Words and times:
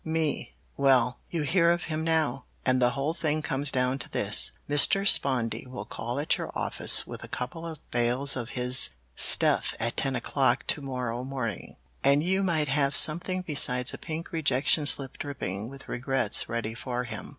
"Me 0.03 0.55
Well, 0.77 1.19
you 1.29 1.43
hear 1.43 1.69
of 1.69 1.83
him 1.83 2.03
now, 2.03 2.45
and 2.65 2.81
the 2.81 2.89
whole 2.97 3.13
thing 3.13 3.43
comes 3.43 3.69
down 3.69 3.99
to 3.99 4.09
this: 4.09 4.51
Mr. 4.67 5.07
Spondy 5.07 5.67
will 5.67 5.85
call 5.85 6.17
at 6.17 6.39
your 6.39 6.51
office 6.57 7.05
with 7.05 7.23
a 7.23 7.27
couple 7.27 7.67
of 7.67 7.87
bales 7.91 8.35
of 8.35 8.49
his 8.57 8.95
stuff 9.15 9.75
at 9.79 9.95
ten 9.97 10.15
o'clock 10.15 10.65
to 10.65 10.81
morrow 10.81 11.23
morning, 11.23 11.75
and 12.03 12.23
you 12.23 12.41
might 12.41 12.67
have 12.67 12.95
something 12.95 13.43
besides 13.43 13.93
a 13.93 13.99
pink 13.99 14.31
rejection 14.31 14.87
slip 14.87 15.19
dripping 15.19 15.69
with 15.69 15.87
regrets 15.87 16.49
ready 16.49 16.73
for 16.73 17.03
him. 17.03 17.29